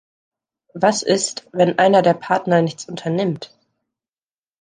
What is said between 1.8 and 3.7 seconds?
der Partner nichts unternimmt?